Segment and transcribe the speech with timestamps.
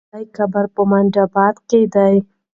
[0.03, 2.15] د ملالۍ قبر په منډآباد کې دی.